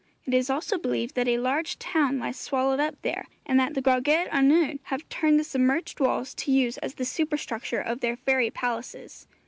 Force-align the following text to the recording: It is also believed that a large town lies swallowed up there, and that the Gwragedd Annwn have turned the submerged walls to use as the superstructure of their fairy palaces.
It 0.25 0.33
is 0.33 0.49
also 0.49 0.79
believed 0.79 1.13
that 1.13 1.27
a 1.27 1.37
large 1.37 1.77
town 1.77 2.17
lies 2.17 2.35
swallowed 2.35 2.79
up 2.79 2.99
there, 3.03 3.27
and 3.45 3.59
that 3.59 3.75
the 3.75 3.83
Gwragedd 3.83 4.31
Annwn 4.31 4.79
have 4.85 5.07
turned 5.09 5.39
the 5.39 5.43
submerged 5.43 5.99
walls 5.99 6.33
to 6.33 6.51
use 6.51 6.79
as 6.79 6.95
the 6.95 7.05
superstructure 7.05 7.81
of 7.81 7.99
their 7.99 8.15
fairy 8.15 8.49
palaces. 8.49 9.27